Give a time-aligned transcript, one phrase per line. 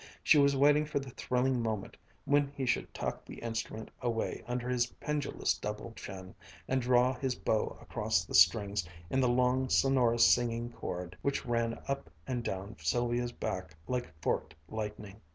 [0.23, 1.95] She was waiting for the thrilling moment
[2.25, 6.33] when he should tuck the instrument away under his pendulous double chin
[6.67, 11.77] and draw his bow across the strings in the long sonorous singing chord, which ran
[11.87, 15.21] up and down Sylvia's back like forked lightning.